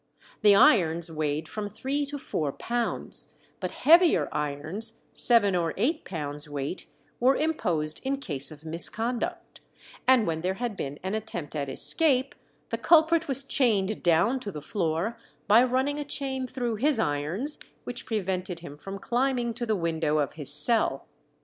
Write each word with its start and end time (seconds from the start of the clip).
The 0.41 0.55
irons 0.55 1.11
weighed 1.11 1.47
from 1.47 1.69
three 1.69 2.07
to 2.07 2.17
four 2.17 2.51
pounds, 2.53 3.27
but 3.59 3.69
heavier 3.69 4.29
irons, 4.31 5.01
seven 5.13 5.55
or 5.55 5.75
eight 5.77 6.05
pounds' 6.05 6.49
weight, 6.49 6.87
were 7.19 7.35
imposed 7.35 8.01
in 8.03 8.17
case 8.17 8.49
of 8.49 8.65
misconduct; 8.65 9.61
and 10.07 10.25
when 10.25 10.41
there 10.41 10.55
had 10.55 10.75
been 10.75 10.97
an 11.03 11.13
attempt 11.13 11.55
at 11.55 11.69
escape, 11.69 12.33
the 12.69 12.79
culprit 12.79 13.27
was 13.27 13.43
chained 13.43 14.01
down 14.01 14.39
to 14.39 14.51
the 14.51 14.59
floor 14.59 15.19
by 15.47 15.63
running 15.63 15.99
a 15.99 16.03
chain 16.03 16.47
through 16.47 16.77
his 16.77 16.99
irons 16.99 17.59
which 17.83 18.07
prevented 18.07 18.61
him 18.61 18.77
from 18.77 18.97
climbing 18.97 19.53
to 19.53 19.67
the 19.67 19.75
window 19.75 20.17
of 20.17 20.33
his 20.33 20.51
cell. 20.51 21.05